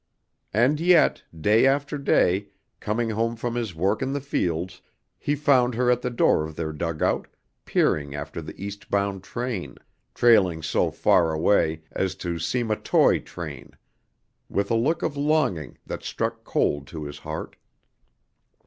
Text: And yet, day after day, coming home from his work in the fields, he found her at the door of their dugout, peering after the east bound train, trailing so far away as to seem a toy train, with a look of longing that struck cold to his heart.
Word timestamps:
And 0.51 0.79
yet, 0.79 1.21
day 1.39 1.67
after 1.67 1.99
day, 1.99 2.47
coming 2.79 3.11
home 3.11 3.35
from 3.35 3.53
his 3.53 3.75
work 3.75 4.01
in 4.01 4.13
the 4.13 4.19
fields, 4.19 4.81
he 5.19 5.35
found 5.35 5.75
her 5.75 5.91
at 5.91 6.01
the 6.01 6.09
door 6.09 6.43
of 6.43 6.55
their 6.55 6.73
dugout, 6.73 7.27
peering 7.65 8.15
after 8.15 8.41
the 8.41 8.59
east 8.59 8.89
bound 8.89 9.21
train, 9.23 9.77
trailing 10.15 10.63
so 10.63 10.89
far 10.89 11.31
away 11.33 11.83
as 11.91 12.15
to 12.15 12.39
seem 12.39 12.71
a 12.71 12.75
toy 12.77 13.19
train, 13.19 13.73
with 14.49 14.71
a 14.71 14.75
look 14.75 15.03
of 15.03 15.15
longing 15.15 15.77
that 15.85 16.01
struck 16.01 16.43
cold 16.43 16.87
to 16.87 17.03
his 17.03 17.19
heart. 17.19 17.55